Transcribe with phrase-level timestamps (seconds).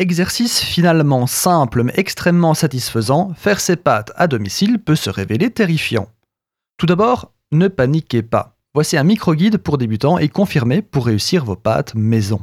[0.00, 6.08] Exercice finalement simple mais extrêmement satisfaisant, faire ses pâtes à domicile peut se révéler terrifiant.
[6.78, 8.56] Tout d'abord, ne paniquez pas.
[8.74, 12.40] Voici un micro-guide pour débutants et confirmé pour réussir vos pâtes maison.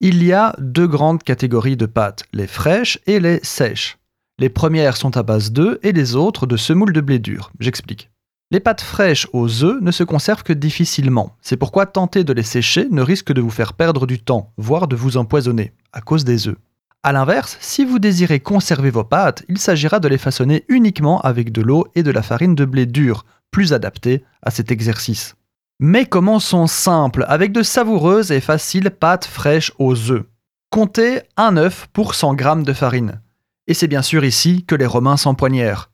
[0.00, 3.98] Il y a deux grandes catégories de pâtes, les fraîches et les sèches.
[4.38, 7.50] Les premières sont à base d'œufs et les autres de semoule de blé dur.
[7.58, 8.10] J'explique.
[8.52, 11.34] Les pâtes fraîches aux œufs ne se conservent que difficilement.
[11.40, 14.86] C'est pourquoi tenter de les sécher ne risque de vous faire perdre du temps, voire
[14.86, 16.58] de vous empoisonner, à cause des œufs.
[17.04, 21.50] A l'inverse, si vous désirez conserver vos pâtes, il s'agira de les façonner uniquement avec
[21.50, 25.34] de l'eau et de la farine de blé dur, plus adaptée à cet exercice.
[25.80, 30.24] Mais commençons simple, avec de savoureuses et faciles pâtes fraîches aux œufs?
[30.70, 33.20] Comptez un œuf pour 100 g de farine.
[33.66, 35.90] Et c'est bien sûr ici que les Romains s'empoignèrent.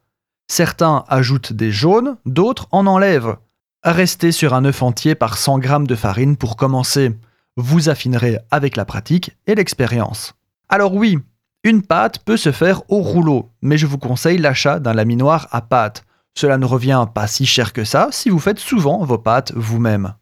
[0.46, 3.36] Certains ajoutent des jaunes, d'autres en enlèvent.
[3.82, 7.16] Restez sur un œuf entier par 100 g de farine pour commencer.
[7.56, 10.34] Vous affinerez avec la pratique et l'expérience.
[10.68, 11.18] Alors oui,
[11.64, 15.62] une pâte peut se faire au rouleau, mais je vous conseille l'achat d'un laminoir à
[15.62, 16.04] pâte.
[16.34, 20.14] Cela ne revient pas si cher que ça si vous faites souvent vos pâtes vous-même.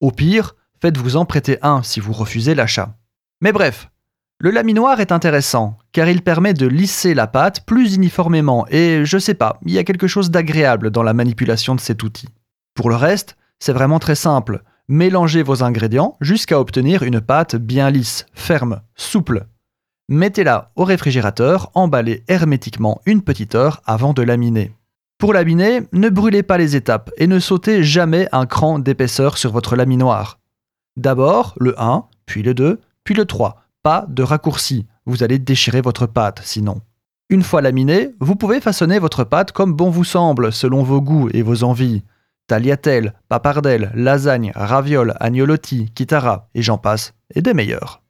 [0.00, 2.96] Au pire, faites-vous en prêter un si vous refusez l'achat.
[3.40, 3.90] Mais bref,
[4.38, 9.18] le laminoir est intéressant, car il permet de lisser la pâte plus uniformément, et je
[9.18, 12.28] sais pas, il y a quelque chose d'agréable dans la manipulation de cet outil.
[12.74, 14.62] Pour le reste, c'est vraiment très simple.
[14.88, 19.46] Mélangez vos ingrédients jusqu'à obtenir une pâte bien lisse, ferme, souple.
[20.08, 24.72] Mettez-la au réfrigérateur, emballée hermétiquement une petite heure avant de laminer.
[25.18, 29.52] Pour laminer, ne brûlez pas les étapes et ne sautez jamais un cran d'épaisseur sur
[29.52, 30.38] votre laminoir.
[30.96, 35.80] D'abord le 1, puis le 2, puis le 3 pas de raccourci, vous allez déchirer
[35.80, 36.80] votre pâte sinon.
[37.28, 41.28] Une fois laminée, vous pouvez façonner votre pâte comme bon vous semble, selon vos goûts
[41.32, 42.04] et vos envies.
[42.46, 48.01] Tagliatelle, papardelle, lasagne, raviole, agnolotti, kitara, et j'en passe, et des meilleurs.